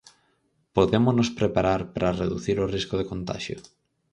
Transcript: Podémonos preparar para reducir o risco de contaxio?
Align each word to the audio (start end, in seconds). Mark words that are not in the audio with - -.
Podémonos 0.75 1.29
preparar 1.39 1.81
para 1.93 2.15
reducir 2.21 2.57
o 2.59 2.69
risco 2.75 2.95
de 2.97 3.07
contaxio? 3.11 3.57